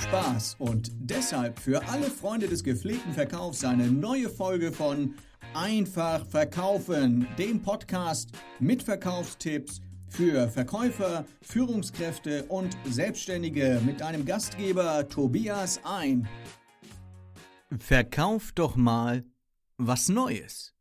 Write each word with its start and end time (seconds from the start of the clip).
Spaß 0.00 0.56
und 0.58 0.90
deshalb 0.98 1.58
für 1.58 1.86
alle 1.88 2.10
Freunde 2.10 2.48
des 2.48 2.64
gepflegten 2.64 3.12
Verkaufs 3.12 3.64
eine 3.64 3.86
neue 3.90 4.30
Folge 4.30 4.72
von 4.72 5.14
Einfach 5.52 6.24
verkaufen, 6.26 7.26
dem 7.38 7.60
Podcast 7.60 8.30
mit 8.60 8.82
Verkaufstipps 8.82 9.80
für 10.08 10.48
Verkäufer, 10.48 11.26
Führungskräfte 11.42 12.44
und 12.44 12.76
Selbstständige 12.84 13.80
mit 13.84 14.00
deinem 14.00 14.24
Gastgeber 14.24 15.08
Tobias 15.08 15.80
ein. 15.84 16.28
Verkauf 17.78 18.52
doch 18.52 18.76
mal 18.76 19.24
was 19.76 20.08
Neues. 20.08 20.74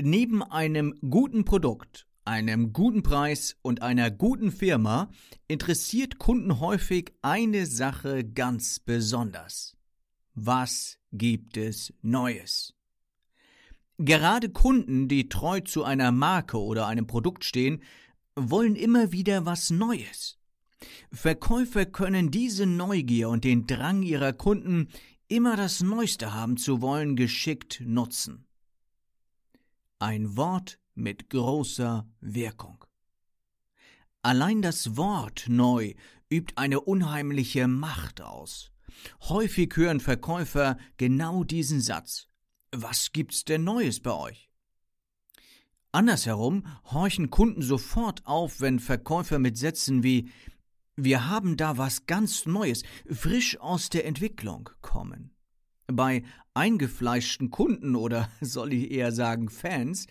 Neben 0.00 0.42
einem 0.42 0.94
guten 1.08 1.44
Produkt 1.44 2.06
einem 2.24 2.72
guten 2.72 3.02
Preis 3.02 3.56
und 3.62 3.82
einer 3.82 4.10
guten 4.10 4.50
Firma 4.50 5.10
interessiert 5.48 6.18
Kunden 6.18 6.60
häufig 6.60 7.12
eine 7.22 7.66
Sache 7.66 8.24
ganz 8.24 8.78
besonders. 8.78 9.76
Was 10.34 10.98
gibt 11.12 11.56
es 11.56 11.92
Neues? 12.02 12.74
Gerade 13.98 14.50
Kunden, 14.50 15.06
die 15.06 15.28
treu 15.28 15.60
zu 15.60 15.84
einer 15.84 16.10
Marke 16.10 16.58
oder 16.60 16.86
einem 16.86 17.06
Produkt 17.06 17.44
stehen, 17.44 17.82
wollen 18.34 18.74
immer 18.74 19.12
wieder 19.12 19.46
was 19.46 19.70
Neues. 19.70 20.38
Verkäufer 21.12 21.86
können 21.86 22.30
diese 22.30 22.66
Neugier 22.66 23.28
und 23.28 23.44
den 23.44 23.66
Drang 23.66 24.02
ihrer 24.02 24.32
Kunden, 24.32 24.88
immer 25.28 25.56
das 25.56 25.80
Neueste 25.80 26.34
haben 26.34 26.56
zu 26.56 26.82
wollen, 26.82 27.16
geschickt 27.16 27.82
nutzen. 27.84 28.46
Ein 29.98 30.36
Wort 30.36 30.78
mit 30.94 31.30
großer 31.30 32.06
Wirkung. 32.20 32.84
Allein 34.22 34.62
das 34.62 34.96
Wort 34.96 35.44
neu 35.48 35.94
übt 36.30 36.54
eine 36.56 36.80
unheimliche 36.80 37.68
Macht 37.68 38.20
aus. 38.20 38.72
Häufig 39.28 39.76
hören 39.76 40.00
Verkäufer 40.00 40.78
genau 40.96 41.44
diesen 41.44 41.80
Satz. 41.80 42.28
Was 42.72 43.12
gibt's 43.12 43.44
denn 43.44 43.64
Neues 43.64 44.00
bei 44.00 44.12
euch? 44.12 44.50
Andersherum 45.92 46.64
horchen 46.86 47.30
Kunden 47.30 47.62
sofort 47.62 48.26
auf, 48.26 48.60
wenn 48.60 48.80
Verkäufer 48.80 49.38
mit 49.38 49.56
Sätzen 49.56 50.02
wie 50.02 50.28
Wir 50.96 51.28
haben 51.28 51.56
da 51.56 51.78
was 51.78 52.06
ganz 52.06 52.46
Neues, 52.46 52.82
frisch 53.08 53.60
aus 53.60 53.90
der 53.90 54.04
Entwicklung 54.04 54.70
kommen. 54.80 55.30
Bei 55.86 56.24
eingefleischten 56.54 57.50
Kunden 57.50 57.94
oder 57.94 58.28
soll 58.40 58.72
ich 58.72 58.90
eher 58.90 59.12
sagen 59.12 59.48
Fans 59.50 60.06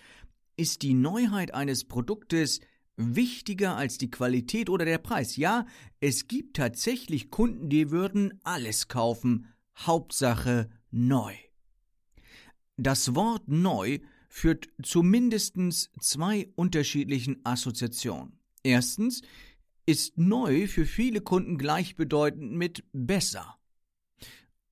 ist 0.58 0.82
die 0.82 0.94
Neuheit 0.94 1.54
eines 1.54 1.86
Produktes 1.86 2.60
wichtiger 2.96 3.76
als 3.76 3.98
die 3.98 4.12
Qualität 4.12 4.70
oder 4.70 4.86
der 4.86 4.98
Preis. 4.98 5.36
Ja, 5.36 5.66
es 6.00 6.28
gibt 6.28 6.56
tatsächlich 6.56 7.32
Kunden, 7.32 7.70
die 7.70 7.92
würden 7.92 8.40
alles 8.44 8.88
kaufen, 8.88 9.48
Hauptsache 9.78 10.70
neu. 10.92 11.34
Das 12.78 13.16
Wort 13.16 13.48
neu 13.48 14.00
führt 14.30 14.70
zu 14.82 15.04
mindestens 15.04 15.92
zwei 16.00 16.52
unterschiedlichen 16.56 17.40
Assoziationen. 17.46 18.40
Erstens 18.64 19.22
ist 19.86 20.18
neu 20.18 20.68
für 20.68 20.86
viele 20.86 21.22
Kunden 21.22 21.58
gleichbedeutend 21.58 22.52
mit 22.54 22.84
besser. 22.94 23.58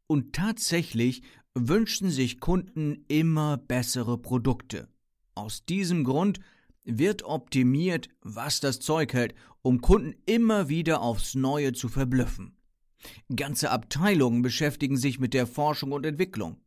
Und 0.07 0.33
tatsächlich 0.33 1.21
wünschen 1.53 2.09
sich 2.09 2.39
Kunden 2.39 3.05
immer 3.07 3.57
bessere 3.57 4.17
Produkte. 4.17 4.90
Aus 5.41 5.65
diesem 5.65 6.03
Grund 6.03 6.39
wird 6.83 7.23
optimiert, 7.23 8.09
was 8.21 8.59
das 8.59 8.79
Zeug 8.79 9.11
hält, 9.13 9.33
um 9.63 9.81
Kunden 9.81 10.13
immer 10.27 10.69
wieder 10.69 11.01
aufs 11.01 11.33
Neue 11.33 11.73
zu 11.73 11.89
verblüffen. 11.89 12.55
Ganze 13.35 13.71
Abteilungen 13.71 14.43
beschäftigen 14.43 14.97
sich 14.97 15.19
mit 15.19 15.33
der 15.33 15.47
Forschung 15.47 15.93
und 15.93 16.05
Entwicklung. 16.05 16.61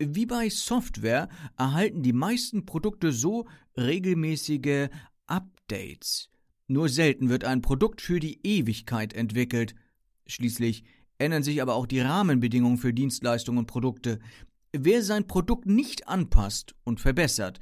Wie 0.00 0.26
bei 0.26 0.48
Software 0.48 1.28
erhalten 1.56 2.02
die 2.02 2.12
meisten 2.12 2.66
Produkte 2.66 3.12
so 3.12 3.46
regelmäßige 3.76 4.88
Updates. 5.28 6.28
Nur 6.66 6.88
selten 6.88 7.28
wird 7.28 7.44
ein 7.44 7.62
Produkt 7.62 8.00
für 8.00 8.18
die 8.18 8.44
Ewigkeit 8.44 9.12
entwickelt. 9.12 9.76
Schließlich 10.26 10.82
ändern 11.18 11.44
sich 11.44 11.62
aber 11.62 11.76
auch 11.76 11.86
die 11.86 12.00
Rahmenbedingungen 12.00 12.78
für 12.78 12.92
Dienstleistungen 12.92 13.60
und 13.60 13.66
Produkte. 13.66 14.18
Wer 14.84 15.02
sein 15.02 15.26
Produkt 15.26 15.66
nicht 15.66 16.08
anpasst 16.08 16.74
und 16.84 17.00
verbessert, 17.00 17.60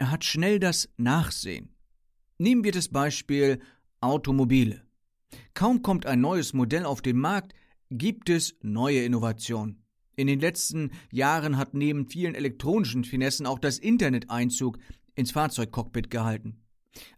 hat 0.00 0.24
schnell 0.24 0.60
das 0.60 0.88
Nachsehen. 0.96 1.74
Nehmen 2.38 2.62
wir 2.64 2.72
das 2.72 2.88
Beispiel 2.88 3.60
Automobile. 4.00 4.82
Kaum 5.54 5.82
kommt 5.82 6.06
ein 6.06 6.20
neues 6.20 6.52
Modell 6.52 6.84
auf 6.84 7.02
den 7.02 7.18
Markt, 7.18 7.54
gibt 7.90 8.30
es 8.30 8.54
neue 8.62 9.04
Innovationen. 9.04 9.82
In 10.14 10.26
den 10.26 10.40
letzten 10.40 10.90
Jahren 11.10 11.56
hat 11.56 11.74
neben 11.74 12.06
vielen 12.06 12.34
elektronischen 12.34 13.04
Finessen 13.04 13.46
auch 13.46 13.58
das 13.58 13.78
Internet 13.78 14.30
Einzug 14.30 14.78
ins 15.14 15.32
Fahrzeugcockpit 15.32 16.10
gehalten. 16.10 16.62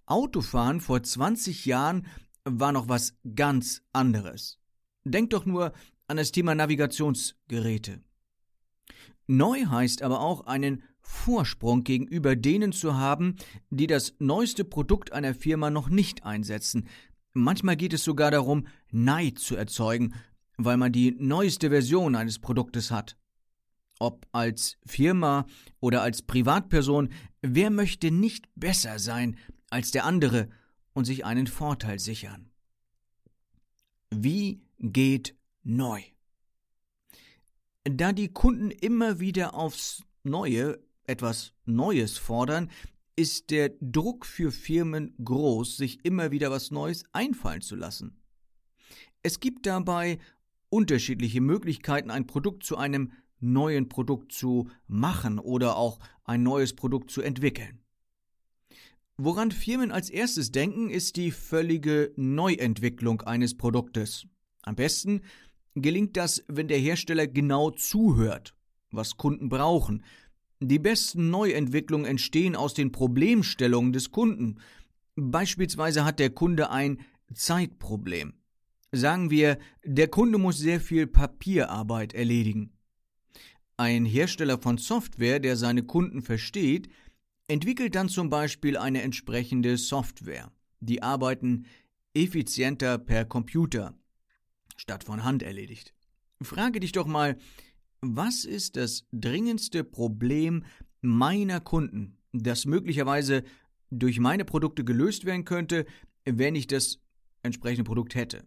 Autofahren 0.06 0.80
vor 0.80 1.02
20 1.02 1.66
Jahren 1.66 2.06
war 2.44 2.72
noch 2.72 2.88
was 2.88 3.14
ganz 3.34 3.82
anderes. 3.92 4.58
Denkt 5.04 5.32
doch 5.32 5.44
nur 5.44 5.72
an 6.06 6.16
das 6.16 6.32
Thema 6.32 6.54
Navigationsgeräte. 6.54 8.00
Neu 9.26 9.66
heißt 9.66 10.02
aber 10.02 10.20
auch 10.20 10.46
einen 10.46 10.82
Vorsprung 11.00 11.84
gegenüber 11.84 12.36
denen 12.36 12.72
zu 12.72 12.96
haben, 12.96 13.36
die 13.70 13.86
das 13.86 14.14
neueste 14.18 14.64
Produkt 14.64 15.12
einer 15.12 15.34
Firma 15.34 15.70
noch 15.70 15.88
nicht 15.88 16.24
einsetzen. 16.24 16.88
Manchmal 17.32 17.76
geht 17.76 17.92
es 17.92 18.04
sogar 18.04 18.30
darum, 18.30 18.66
Neid 18.90 19.38
zu 19.38 19.56
erzeugen, 19.56 20.14
weil 20.56 20.76
man 20.76 20.92
die 20.92 21.16
neueste 21.18 21.70
Version 21.70 22.14
eines 22.14 22.38
Produktes 22.38 22.90
hat. 22.90 23.16
Ob 23.98 24.26
als 24.32 24.76
Firma 24.86 25.46
oder 25.80 26.02
als 26.02 26.22
Privatperson, 26.22 27.10
wer 27.42 27.70
möchte 27.70 28.10
nicht 28.10 28.48
besser 28.54 28.98
sein 28.98 29.36
als 29.70 29.90
der 29.90 30.04
andere 30.04 30.48
und 30.92 31.04
sich 31.04 31.24
einen 31.24 31.46
Vorteil 31.46 31.98
sichern? 31.98 32.50
Wie 34.10 34.62
geht 34.78 35.36
neu? 35.62 36.02
Da 37.84 38.12
die 38.12 38.32
Kunden 38.32 38.70
immer 38.70 39.20
wieder 39.20 39.54
aufs 39.54 40.02
Neue 40.22 40.78
etwas 41.06 41.52
Neues 41.66 42.16
fordern, 42.16 42.70
ist 43.14 43.50
der 43.50 43.72
Druck 43.80 44.24
für 44.24 44.50
Firmen 44.50 45.14
groß, 45.22 45.76
sich 45.76 46.02
immer 46.04 46.30
wieder 46.30 46.50
was 46.50 46.70
Neues 46.70 47.04
einfallen 47.12 47.60
zu 47.60 47.76
lassen. 47.76 48.16
Es 49.22 49.38
gibt 49.38 49.66
dabei 49.66 50.18
unterschiedliche 50.70 51.42
Möglichkeiten, 51.42 52.10
ein 52.10 52.26
Produkt 52.26 52.64
zu 52.64 52.78
einem 52.78 53.12
neuen 53.38 53.90
Produkt 53.90 54.32
zu 54.32 54.70
machen 54.86 55.38
oder 55.38 55.76
auch 55.76 56.00
ein 56.24 56.42
neues 56.42 56.74
Produkt 56.74 57.10
zu 57.10 57.20
entwickeln. 57.20 57.80
Woran 59.16 59.52
Firmen 59.52 59.92
als 59.92 60.10
erstes 60.10 60.50
denken, 60.50 60.90
ist 60.90 61.16
die 61.16 61.30
völlige 61.30 62.12
Neuentwicklung 62.16 63.20
eines 63.22 63.56
Produktes. 63.56 64.26
Am 64.62 64.74
besten 64.74 65.20
gelingt 65.74 66.16
das, 66.16 66.44
wenn 66.48 66.68
der 66.68 66.78
Hersteller 66.78 67.26
genau 67.26 67.70
zuhört, 67.70 68.54
was 68.90 69.16
Kunden 69.16 69.48
brauchen. 69.48 70.04
Die 70.60 70.78
besten 70.78 71.30
Neuentwicklungen 71.30 72.06
entstehen 72.06 72.56
aus 72.56 72.74
den 72.74 72.92
Problemstellungen 72.92 73.92
des 73.92 74.10
Kunden. 74.10 74.60
Beispielsweise 75.16 76.04
hat 76.04 76.18
der 76.18 76.30
Kunde 76.30 76.70
ein 76.70 77.00
Zeitproblem. 77.32 78.34
Sagen 78.92 79.30
wir, 79.30 79.58
der 79.84 80.08
Kunde 80.08 80.38
muss 80.38 80.58
sehr 80.58 80.80
viel 80.80 81.06
Papierarbeit 81.06 82.14
erledigen. 82.14 82.72
Ein 83.76 84.04
Hersteller 84.04 84.58
von 84.58 84.78
Software, 84.78 85.40
der 85.40 85.56
seine 85.56 85.82
Kunden 85.82 86.22
versteht, 86.22 86.88
entwickelt 87.48 87.96
dann 87.96 88.08
zum 88.08 88.30
Beispiel 88.30 88.76
eine 88.76 89.02
entsprechende 89.02 89.76
Software. 89.76 90.52
Die 90.78 91.02
arbeiten 91.02 91.66
effizienter 92.14 92.98
per 92.98 93.24
Computer 93.24 93.94
statt 94.76 95.04
von 95.04 95.24
Hand 95.24 95.42
erledigt. 95.42 95.94
Frage 96.42 96.80
dich 96.80 96.92
doch 96.92 97.06
mal, 97.06 97.36
was 98.00 98.44
ist 98.44 98.76
das 98.76 99.06
dringendste 99.12 99.84
Problem 99.84 100.64
meiner 101.00 101.60
Kunden, 101.60 102.18
das 102.32 102.66
möglicherweise 102.66 103.44
durch 103.90 104.18
meine 104.18 104.44
Produkte 104.44 104.84
gelöst 104.84 105.24
werden 105.24 105.44
könnte, 105.44 105.86
wenn 106.24 106.54
ich 106.54 106.66
das 106.66 106.98
entsprechende 107.42 107.84
Produkt 107.84 108.14
hätte? 108.14 108.44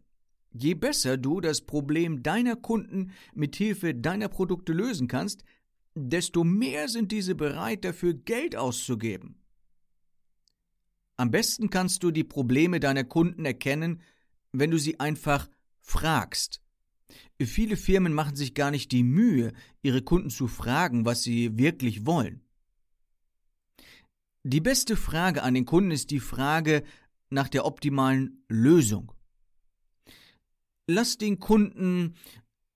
Je 0.51 0.73
besser 0.73 1.17
du 1.17 1.41
das 1.41 1.61
Problem 1.61 2.23
deiner 2.23 2.55
Kunden 2.55 3.11
mit 3.33 3.55
Hilfe 3.55 3.93
deiner 3.93 4.27
Produkte 4.27 4.73
lösen 4.73 5.07
kannst, 5.07 5.43
desto 5.95 6.43
mehr 6.43 6.87
sind 6.87 7.11
diese 7.11 7.35
bereit 7.35 7.83
dafür 7.83 8.13
Geld 8.13 8.55
auszugeben. 8.55 9.41
Am 11.15 11.31
besten 11.31 11.69
kannst 11.69 12.03
du 12.03 12.11
die 12.11 12.23
Probleme 12.23 12.79
deiner 12.79 13.03
Kunden 13.03 13.45
erkennen, 13.45 14.01
wenn 14.51 14.69
du 14.69 14.77
sie 14.77 14.99
einfach 14.99 15.49
fragst. 15.87 16.61
Viele 17.41 17.77
Firmen 17.77 18.13
machen 18.13 18.35
sich 18.35 18.53
gar 18.53 18.71
nicht 18.71 18.91
die 18.91 19.03
Mühe, 19.03 19.53
ihre 19.81 20.01
Kunden 20.01 20.29
zu 20.29 20.47
fragen, 20.47 21.05
was 21.05 21.23
sie 21.23 21.57
wirklich 21.57 22.05
wollen. 22.05 22.41
Die 24.43 24.61
beste 24.61 24.95
Frage 24.95 25.43
an 25.43 25.53
den 25.53 25.65
Kunden 25.65 25.91
ist 25.91 26.11
die 26.11 26.19
Frage 26.19 26.83
nach 27.29 27.47
der 27.47 27.65
optimalen 27.65 28.43
Lösung. 28.47 29.11
Lass 30.89 31.17
den 31.17 31.39
Kunden 31.39 32.15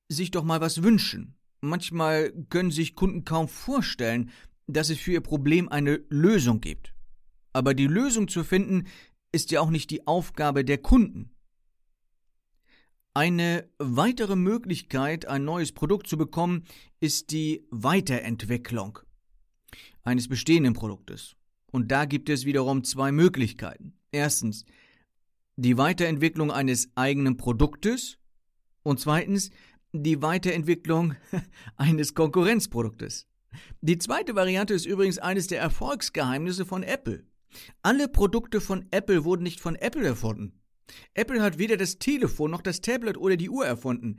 sich 0.09 0.31
doch 0.31 0.43
mal 0.43 0.61
was 0.61 0.83
wünschen. 0.83 1.35
Manchmal 1.61 2.31
können 2.49 2.71
sich 2.71 2.95
Kunden 2.95 3.23
kaum 3.23 3.47
vorstellen, 3.47 4.31
dass 4.67 4.89
es 4.89 4.99
für 4.99 5.13
ihr 5.13 5.21
Problem 5.21 5.69
eine 5.69 6.01
Lösung 6.09 6.61
gibt. 6.61 6.93
Aber 7.53 7.73
die 7.73 7.87
Lösung 7.87 8.27
zu 8.27 8.43
finden, 8.43 8.87
ist 9.31 9.51
ja 9.51 9.61
auch 9.61 9.69
nicht 9.69 9.89
die 9.91 10.07
Aufgabe 10.07 10.65
der 10.65 10.77
Kunden. 10.77 11.31
Eine 13.13 13.69
weitere 13.77 14.37
Möglichkeit, 14.37 15.27
ein 15.27 15.43
neues 15.43 15.73
Produkt 15.73 16.07
zu 16.07 16.17
bekommen, 16.17 16.63
ist 17.01 17.31
die 17.31 17.67
Weiterentwicklung 17.69 18.99
eines 20.03 20.29
bestehenden 20.29 20.73
Produktes. 20.73 21.35
Und 21.71 21.91
da 21.91 22.05
gibt 22.05 22.29
es 22.29 22.45
wiederum 22.45 22.85
zwei 22.85 23.11
Möglichkeiten. 23.11 23.97
Erstens 24.13 24.63
die 25.57 25.77
Weiterentwicklung 25.77 26.51
eines 26.51 26.89
eigenen 26.95 27.35
Produktes 27.35 28.17
und 28.83 29.01
zweitens 29.01 29.51
die 29.91 30.21
Weiterentwicklung 30.21 31.15
eines 31.75 32.13
Konkurrenzproduktes. 32.13 33.27
Die 33.81 33.97
zweite 33.97 34.35
Variante 34.35 34.73
ist 34.73 34.85
übrigens 34.85 35.17
eines 35.17 35.47
der 35.47 35.59
Erfolgsgeheimnisse 35.59 36.65
von 36.65 36.81
Apple. 36.83 37.25
Alle 37.81 38.07
Produkte 38.07 38.61
von 38.61 38.85
Apple 38.91 39.25
wurden 39.25 39.43
nicht 39.43 39.59
von 39.59 39.75
Apple 39.75 40.07
erfunden. 40.07 40.60
Apple 41.13 41.41
hat 41.41 41.57
weder 41.57 41.77
das 41.77 41.99
Telefon 41.99 42.51
noch 42.51 42.61
das 42.61 42.81
Tablet 42.81 43.17
oder 43.17 43.37
die 43.37 43.49
Uhr 43.49 43.65
erfunden. 43.65 44.17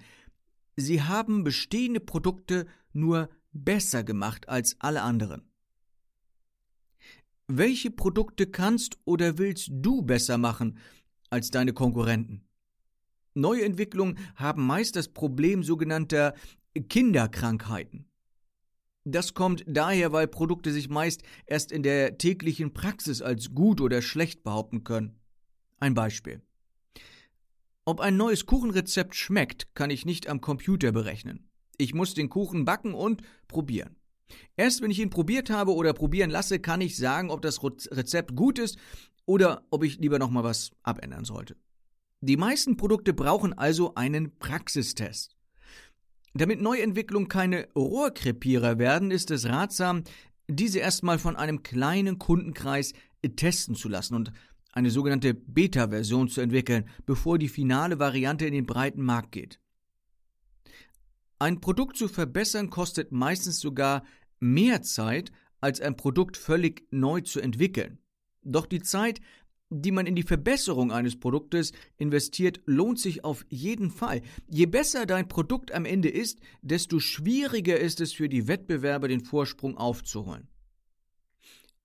Sie 0.77 1.03
haben 1.03 1.45
bestehende 1.45 2.01
Produkte 2.01 2.67
nur 2.93 3.29
besser 3.53 4.05
gemacht 4.05 4.49
als 4.49 4.77
alle 4.79 5.03
anderen. 5.03 5.43
Welche 7.49 7.91
Produkte 7.91 8.47
kannst 8.47 8.97
oder 9.05 9.37
willst 9.37 9.69
du 9.71 10.03
besser 10.03 10.39
machen 10.39 10.79
als 11.29 11.51
deine 11.51 11.73
Konkurrenten? 11.73 12.45
Neue 13.35 13.65
Entwicklungen 13.65 14.19
haben 14.37 14.67
meist 14.67 14.97
das 14.97 15.09
Problem 15.09 15.63
sogenannter 15.63 16.35
Kinderkrankheiten. 16.89 18.07
Das 19.05 19.35
kommt 19.35 19.65
daher, 19.67 20.13
weil 20.13 20.29
Produkte 20.29 20.73
sich 20.73 20.89
meist 20.89 21.23
erst 21.47 21.73
in 21.73 21.83
der 21.83 22.19
täglichen 22.19 22.73
Praxis 22.73 23.21
als 23.21 23.53
gut 23.55 23.81
oder 23.81 24.01
schlecht 24.01 24.45
behaupten 24.45 24.85
können. 24.85 25.19
Ein 25.81 25.95
Beispiel. 25.95 26.41
Ob 27.85 28.01
ein 28.01 28.17
neues 28.17 28.47
Kuchenrezept 28.47 29.17
schmeckt, 29.17 29.75
kann 29.75 29.91
ich 29.91 30.07
nicht 30.07 30.29
am 30.29 30.41
Computer 30.41 30.93
berechnen. 30.93 31.49
Ich 31.79 31.95
muss 31.95 32.15
den 32.15 32.29
Kuchen 32.29 32.65
backen 32.65 32.95
und 32.95 33.23
probieren. 33.49 33.97
Erst 34.57 34.83
wenn 34.83 34.93
ich 34.93 35.01
ihn 35.01 35.11
probiert 35.11 35.51
habe 35.51 35.75
oder 35.75 35.93
probieren 35.93 36.31
lasse, 36.31 36.61
kann 36.61 36.81
ich 36.81 36.97
sagen, 36.97 37.31
ob 37.31 37.43
das 37.43 37.61
Rezept 37.63 38.37
gut 38.37 38.61
ist 38.61 38.79
oder 39.27 39.67
ob 39.71 39.83
ich 39.83 39.99
lieber 39.99 40.21
nochmal 40.21 40.45
was 40.45 40.71
abändern 40.85 41.25
sollte. 41.25 41.57
Die 42.21 42.37
meisten 42.37 42.77
Produkte 42.77 43.13
brauchen 43.15 43.53
also 43.53 43.97
einen 43.97 44.39
Praxistest. 44.39 45.37
Damit 46.35 46.61
Neuentwicklungen 46.61 47.29
keine 47.29 47.69
Rohrkrepierer 47.75 48.79
werden, 48.79 49.11
ist 49.11 49.33
es 49.33 49.47
ratsam, 49.47 50.05
diese 50.49 50.79
erstmal 50.79 51.19
von 51.19 51.35
einem 51.35 51.65
kleinen 51.65 52.21
Kundenkreis 52.21 52.93
testen 53.37 53.75
zu 53.75 53.89
lassen 53.89 54.15
und 54.15 54.33
eine 54.73 54.91
sogenannte 54.91 55.35
Beta-Version 55.35 56.29
zu 56.29 56.41
entwickeln, 56.41 56.89
bevor 57.07 57.39
die 57.39 57.49
finale 57.49 57.99
Variante 57.99 58.47
in 58.47 58.55
den 58.55 58.67
breiten 58.67 59.03
Markt 59.03 59.33
geht. 59.33 59.61
Ein 61.39 61.61
Produkt 61.61 61.97
zu 61.97 62.09
verbessern 62.09 62.71
kostet 62.71 63.13
meistens 63.13 63.61
sogar 63.61 64.05
mehr 64.41 64.83
Zeit, 64.83 65.33
als 65.61 65.81
ein 65.81 65.97
Produkt 65.97 66.37
völlig 66.37 66.87
neu 66.91 67.21
zu 67.21 67.41
entwickeln. 67.41 67.99
Doch 68.43 68.67
die 68.67 68.83
Zeit, 68.83 69.21
die 69.71 69.93
man 69.93 70.07
in 70.07 70.17
die 70.17 70.23
Verbesserung 70.23 70.93
eines 70.93 71.19
Produktes 71.19 71.73
investiert, 71.97 72.61
lohnt 72.67 72.99
sich 72.99 73.25
auf 73.25 73.47
jeden 73.49 73.91
Fall. 73.91 74.23
Je 74.49 74.67
besser 74.67 75.07
dein 75.07 75.29
Produkt 75.29 75.73
am 75.73 75.85
Ende 75.85 76.09
ist, 76.09 76.41
desto 76.61 76.99
schwieriger 76.99 77.79
ist 77.79 78.01
es 78.01 78.13
für 78.13 78.29
die 78.29 78.49
Wettbewerber, 78.49 79.09
den 79.09 79.25
Vorsprung 79.25 79.77
aufzuholen. 79.77 80.49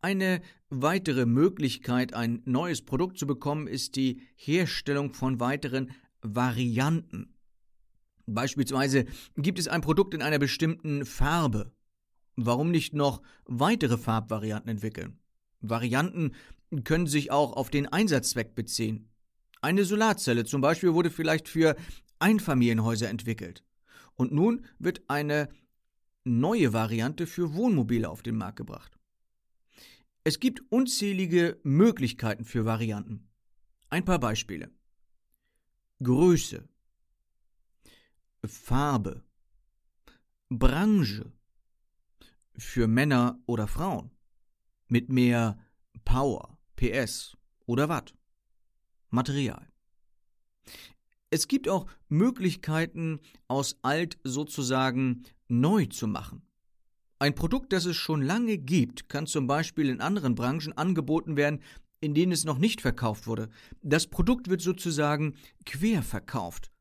Eine 0.02 0.42
weitere 0.70 1.26
Möglichkeit, 1.26 2.14
ein 2.14 2.42
neues 2.46 2.84
Produkt 2.84 3.18
zu 3.18 3.26
bekommen, 3.26 3.68
ist 3.68 3.96
die 3.96 4.22
Herstellung 4.36 5.14
von 5.14 5.40
weiteren 5.40 5.92
Varianten. 6.22 7.34
Beispielsweise 8.28 9.06
gibt 9.38 9.58
es 9.58 9.68
ein 9.68 9.82
Produkt 9.82 10.14
in 10.14 10.22
einer 10.22 10.38
bestimmten 10.38 11.06
Farbe. 11.06 11.72
Warum 12.36 12.70
nicht 12.70 12.94
noch 12.94 13.24
weitere 13.46 13.98
Farbvarianten 13.98 14.70
entwickeln? 14.70 15.20
Varianten 15.62 16.34
können 16.84 17.08
sich 17.08 17.32
auch 17.32 17.54
auf 17.54 17.72
den 17.72 17.88
Einsatzzweck 17.88 18.54
beziehen. 18.54 19.10
Eine 19.62 19.86
Solarzelle 19.86 20.46
zum 20.46 20.62
Beispiel 20.62 20.94
wurde 20.94 21.10
vielleicht 21.10 21.48
für 21.48 21.76
Einfamilienhäuser 22.20 23.10
entwickelt. 23.10 23.64
Und 24.14 24.32
nun 24.32 24.66
wird 24.78 25.02
eine 25.08 25.50
neue 26.24 26.74
Variante 26.74 27.26
für 27.26 27.56
Wohnmobile 27.56 28.10
auf 28.10 28.22
den 28.22 28.38
Markt 28.38 28.58
gebracht. 28.58 28.97
Es 30.28 30.42
gibt 30.42 30.62
unzählige 30.70 31.58
Möglichkeiten 31.64 32.44
für 32.44 32.66
Varianten. 32.66 33.30
Ein 33.90 34.04
paar 34.04 34.20
Beispiele. 34.20 34.70
Größe, 36.04 36.68
Farbe, 38.44 39.24
Branche, 40.50 41.32
für 42.58 42.90
Männer 42.90 43.42
oder 43.46 43.70
Frauen, 43.70 44.12
mit 44.90 45.08
mehr 45.08 45.66
Power, 46.04 46.60
PS 46.76 47.38
oder 47.66 47.88
Watt. 47.88 48.14
Material. 49.10 49.72
Es 51.30 51.48
gibt 51.48 51.70
auch 51.70 51.88
Möglichkeiten, 52.10 53.22
aus 53.48 53.80
alt 53.82 54.20
sozusagen 54.26 55.24
neu 55.48 55.86
zu 55.86 56.06
machen. 56.06 56.47
Ein 57.20 57.34
Produkt, 57.34 57.74
das 57.74 57.86
es 57.86 57.96
schon 57.96 58.22
lange 58.22 58.58
gibt, 58.58 59.10
kann 59.10 59.26
zum 59.26 59.48
Beispiel 59.48 59.90
in 59.90 60.02
anderen 60.02 60.36
Branchen 60.36 60.74
angeboten 60.74 61.36
werden, 61.36 61.62
in 62.00 62.14
denen 62.14 62.32
es 62.32 62.46
noch 62.46 62.60
nicht 62.60 62.82
verkauft 62.82 63.26
wurde. 63.26 63.50
Das 63.82 64.08
Produkt 64.08 64.50
wird 64.50 64.62
sozusagen 64.62 65.36
quer 65.66 66.04
verkauft. 66.04 66.72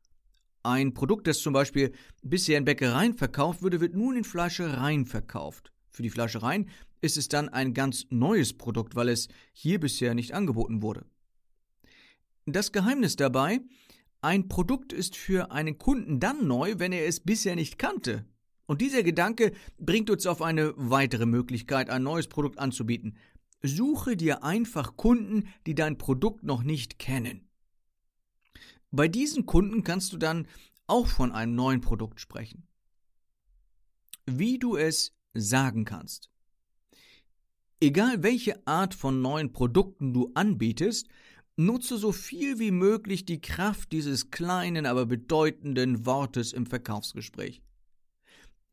Ein 0.63 0.93
Produkt, 0.93 1.27
das 1.27 1.39
zum 1.39 1.55
Beispiel 1.55 1.93
bisher 2.23 2.59
in 2.59 2.67
Bäckereien 2.67 3.15
verkauft 3.15 3.63
wurde, 3.63 3.81
wird 3.81 3.95
nun 3.95 4.17
in 4.17 4.25
Fleischereien 4.25 5.07
verkauft. 5.07 5.73
Für 5.91 6.03
die 6.03 6.11
Fleischereien 6.11 6.69
ist 7.01 7.17
es 7.17 7.29
dann 7.29 7.49
ein 7.49 7.73
ganz 7.73 8.05
neues 8.11 8.53
Produkt, 8.53 8.95
weil 8.95 9.09
es 9.09 9.29
hier 9.53 9.81
bisher 9.81 10.15
nicht 10.15 10.35
angeboten 10.35 10.83
wurde. 10.83 11.07
Das 12.45 12.73
Geheimnis 12.73 13.17
dabei, 13.17 13.61
ein 14.21 14.49
Produkt 14.49 14.93
ist 14.93 15.17
für 15.17 15.51
einen 15.51 15.79
Kunden 15.79 16.21
dann 16.21 16.47
neu, 16.47 16.75
wenn 16.79 16.93
er 16.93 17.07
es 17.07 17.21
bisher 17.21 17.57
nicht 17.57 17.79
kannte. 17.79 18.27
Und 18.67 18.81
dieser 18.81 19.03
Gedanke 19.03 19.53
bringt 19.79 20.11
uns 20.11 20.27
auf 20.27 20.43
eine 20.43 20.75
weitere 20.77 21.27
Möglichkeit, 21.27 21.89
ein 21.89 22.03
neues 22.03 22.27
Produkt 22.27 22.59
anzubieten. 22.59 23.17
Suche 23.63 24.17
dir 24.17 24.45
einfach 24.45 24.97
Kunden, 24.97 25.49
die 25.67 25.75
dein 25.75 25.99
Produkt 25.99 26.43
noch 26.43 26.63
nicht 26.63 26.99
kennen. 26.99 27.49
Bei 28.91 29.09
diesen 29.09 29.47
Kunden 29.47 29.85
kannst 29.85 30.13
du 30.13 30.17
dann 30.17 30.47
auch 30.87 31.07
von 31.07 31.33
einem 31.33 31.55
neuen 31.55 31.81
Produkt 31.81 32.21
sprechen. 32.21 32.67
Wie 34.27 34.59
du 34.59 34.77
es 34.77 35.15
sagen 35.35 35.85
kannst. 35.85 36.31
Egal 37.81 38.23
welche 38.23 38.67
Art 38.67 38.95
von 38.95 39.21
neuen 39.21 39.53
Produkten 39.53 40.15
du 40.15 40.31
anbietest, 40.35 41.09
nutze 41.57 41.99
so 41.99 42.13
viel 42.13 42.59
wie 42.59 42.71
möglich 42.71 43.25
die 43.25 43.41
Kraft 43.41 43.93
dieses 43.93 44.31
kleinen, 44.31 44.87
aber 44.87 45.07
bedeutenden 45.07 46.07
Wortes 46.07 46.53
im 46.53 46.67
Verkaufsgespräch. 46.67 47.63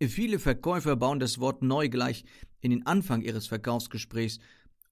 Viele 0.10 0.39
Verkäufer 0.39 0.95
bauen 0.95 1.19
das 1.19 1.39
Wort 1.39 1.62
neu 1.62 1.89
gleich 1.89 2.24
in 2.62 2.72
den 2.72 2.86
Anfang 2.86 3.22
ihres 3.22 3.48
Verkaufsgesprächs 3.48 4.39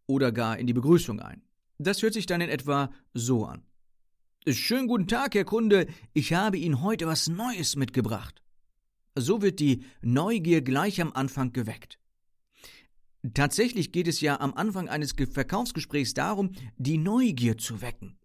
oder 0.05 0.31
gar 0.31 0.57
in 0.57 0.67
die 0.67 0.73
Begrüßung 0.73 1.19
ein. 1.19 1.41
Das 1.77 2.01
hört 2.01 2.13
sich 2.13 2.25
dann 2.25 2.41
in 2.41 2.49
etwa 2.49 2.91
so 3.13 3.45
an. 3.45 3.63
Schönen 4.47 4.87
guten 4.87 5.07
Tag, 5.07 5.35
Herr 5.35 5.45
Kunde, 5.45 5.87
ich 6.13 6.33
habe 6.33 6.57
Ihnen 6.57 6.81
heute 6.81 7.07
was 7.07 7.27
Neues 7.27 7.75
mitgebracht. 7.75 8.41
So 9.15 9.41
wird 9.41 9.59
die 9.59 9.83
Neugier 10.01 10.61
gleich 10.61 11.01
am 11.01 11.11
Anfang 11.13 11.53
geweckt. 11.53 11.99
Tatsächlich 13.33 13.91
geht 13.91 14.07
es 14.07 14.19
ja 14.21 14.39
am 14.39 14.53
Anfang 14.53 14.89
eines 14.89 15.13
Verkaufsgesprächs 15.13 16.13
darum, 16.13 16.51
die 16.77 16.97
Neugier 16.97 17.57
zu 17.57 17.81
wecken. 17.81 18.17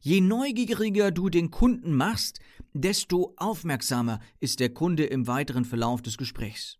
Je 0.00 0.20
neugieriger 0.20 1.10
du 1.10 1.28
den 1.28 1.50
Kunden 1.50 1.94
machst, 1.94 2.38
desto 2.72 3.34
aufmerksamer 3.36 4.20
ist 4.40 4.60
der 4.60 4.72
Kunde 4.72 5.04
im 5.04 5.26
weiteren 5.26 5.64
Verlauf 5.64 6.02
des 6.02 6.16
Gesprächs. 6.16 6.78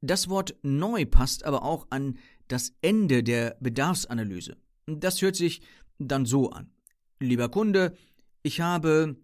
Das 0.00 0.28
Wort 0.28 0.56
neu 0.62 1.04
passt 1.04 1.44
aber 1.44 1.62
auch 1.62 1.86
an 1.90 2.18
das 2.48 2.72
Ende 2.80 3.22
der 3.22 3.56
Bedarfsanalyse. 3.60 4.56
Das 4.86 5.20
hört 5.22 5.36
sich 5.36 5.62
dann 5.98 6.24
so 6.24 6.50
an. 6.50 6.72
Lieber 7.20 7.50
Kunde, 7.50 7.94
ich 8.42 8.60
habe 8.60 9.16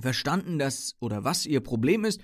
verstanden, 0.00 0.58
dass 0.58 0.96
oder 1.00 1.24
was 1.24 1.46
Ihr 1.46 1.60
Problem 1.60 2.04
ist, 2.04 2.20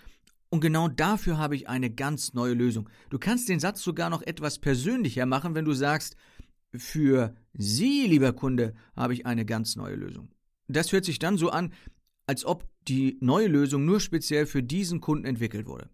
und 0.49 0.61
genau 0.61 0.89
dafür 0.89 1.39
habe 1.39 1.57
ich 1.57 1.69
eine 1.69 1.91
ganz 1.91 2.33
neue 2.33 2.55
Lösung. 2.55 2.89
Du 3.11 3.19
kannst 3.19 3.49
den 3.49 3.61
Satz 3.61 3.83
sogar 3.83 4.11
noch 4.11 4.23
etwas 4.23 4.59
persönlicher 4.59 5.27
machen, 5.27 5.55
wenn 5.55 5.65
du 5.65 5.73
sagst, 5.73 6.17
für 6.73 7.35
Sie, 7.55 8.07
lieber 8.07 8.33
Kunde, 8.33 8.75
habe 8.95 9.15
ich 9.15 9.27
eine 9.27 9.45
ganz 9.45 9.77
neue 9.77 9.97
Lösung. 9.97 10.31
Das 10.69 10.93
hört 10.93 11.05
sich 11.05 11.19
dann 11.19 11.39
so 11.39 11.51
an, 11.51 11.73
als 12.27 12.45
ob 12.45 12.69
die 12.89 13.17
neue 13.21 13.49
Lösung 13.49 13.85
nur 13.85 14.01
speziell 14.01 14.47
für 14.47 14.63
diesen 14.63 15.01
Kunden 15.01 15.25
entwickelt 15.25 15.67
wurde. 15.67 15.89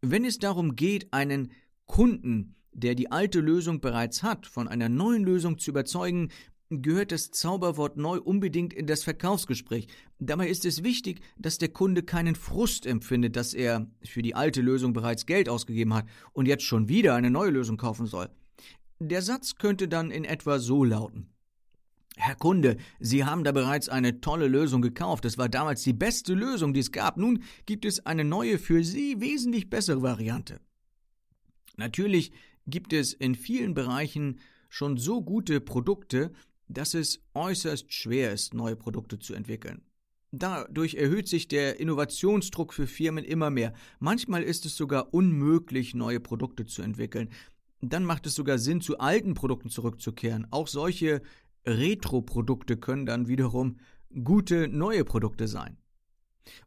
Wenn 0.00 0.24
es 0.24 0.38
darum 0.38 0.76
geht, 0.76 1.12
einen 1.12 1.52
Kunden, 1.86 2.54
der 2.72 2.94
die 2.94 3.10
alte 3.10 3.40
Lösung 3.40 3.80
bereits 3.80 4.22
hat, 4.22 4.46
von 4.46 4.68
einer 4.68 4.88
neuen 4.88 5.24
Lösung 5.24 5.58
zu 5.58 5.70
überzeugen, 5.70 6.30
gehört 6.70 7.10
das 7.10 7.32
Zauberwort 7.32 7.96
neu 7.96 8.20
unbedingt 8.20 8.72
in 8.72 8.86
das 8.86 9.02
Verkaufsgespräch. 9.02 9.88
Dabei 10.20 10.48
ist 10.48 10.64
es 10.64 10.84
wichtig, 10.84 11.20
dass 11.36 11.58
der 11.58 11.68
Kunde 11.68 12.04
keinen 12.04 12.36
Frust 12.36 12.86
empfindet, 12.86 13.34
dass 13.34 13.54
er 13.54 13.90
für 14.04 14.22
die 14.22 14.36
alte 14.36 14.62
Lösung 14.62 14.92
bereits 14.92 15.26
Geld 15.26 15.48
ausgegeben 15.48 15.94
hat 15.94 16.06
und 16.32 16.46
jetzt 16.46 16.62
schon 16.62 16.88
wieder 16.88 17.14
eine 17.16 17.30
neue 17.30 17.50
Lösung 17.50 17.76
kaufen 17.76 18.06
soll. 18.06 18.30
Der 19.00 19.22
Satz 19.22 19.56
könnte 19.56 19.88
dann 19.88 20.10
in 20.10 20.24
etwa 20.24 20.58
so 20.58 20.84
lauten. 20.84 21.32
Herr 22.16 22.34
Kunde, 22.34 22.76
Sie 22.98 23.24
haben 23.24 23.44
da 23.44 23.52
bereits 23.52 23.88
eine 23.88 24.20
tolle 24.20 24.48
Lösung 24.48 24.82
gekauft. 24.82 25.24
Es 25.24 25.38
war 25.38 25.48
damals 25.48 25.82
die 25.82 25.92
beste 25.92 26.34
Lösung, 26.34 26.74
die 26.74 26.80
es 26.80 26.92
gab. 26.92 27.16
Nun 27.16 27.42
gibt 27.66 27.84
es 27.84 28.04
eine 28.04 28.24
neue, 28.24 28.58
für 28.58 28.84
Sie 28.84 29.20
wesentlich 29.20 29.70
bessere 29.70 30.02
Variante. 30.02 30.60
Natürlich 31.76 32.32
gibt 32.66 32.92
es 32.92 33.12
in 33.12 33.34
vielen 33.34 33.74
Bereichen 33.74 34.40
schon 34.68 34.96
so 34.96 35.22
gute 35.22 35.60
Produkte, 35.60 36.32
dass 36.68 36.94
es 36.94 37.22
äußerst 37.34 37.92
schwer 37.92 38.32
ist, 38.32 38.54
neue 38.54 38.76
Produkte 38.76 39.18
zu 39.18 39.34
entwickeln. 39.34 39.82
Dadurch 40.32 40.94
erhöht 40.94 41.26
sich 41.26 41.48
der 41.48 41.80
Innovationsdruck 41.80 42.72
für 42.72 42.86
Firmen 42.86 43.24
immer 43.24 43.50
mehr. 43.50 43.72
Manchmal 43.98 44.44
ist 44.44 44.64
es 44.64 44.76
sogar 44.76 45.12
unmöglich, 45.12 45.94
neue 45.94 46.20
Produkte 46.20 46.66
zu 46.66 46.82
entwickeln. 46.82 47.30
Dann 47.80 48.04
macht 48.04 48.26
es 48.26 48.34
sogar 48.34 48.58
Sinn, 48.58 48.80
zu 48.80 48.98
alten 48.98 49.34
Produkten 49.34 49.70
zurückzukehren. 49.70 50.46
Auch 50.50 50.68
solche 50.68 51.22
Retro-Produkte 51.66 52.76
können 52.76 53.06
dann 53.06 53.28
wiederum 53.28 53.78
gute 54.24 54.68
neue 54.68 55.04
Produkte 55.04 55.48
sein. 55.48 55.76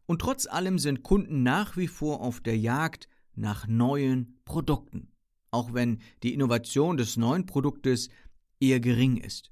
Und 0.06 0.20
trotz 0.20 0.46
allem 0.46 0.78
sind 0.78 1.02
Kunden 1.02 1.42
nach 1.42 1.76
wie 1.76 1.88
vor 1.88 2.20
auf 2.20 2.40
der 2.40 2.56
Jagd 2.56 3.08
nach 3.34 3.66
neuen 3.66 4.38
Produkten, 4.44 5.08
auch 5.50 5.74
wenn 5.74 5.98
die 6.22 6.32
Innovation 6.32 6.96
des 6.96 7.16
neuen 7.16 7.46
Produktes 7.46 8.08
eher 8.60 8.80
gering 8.80 9.16
ist. 9.16 9.50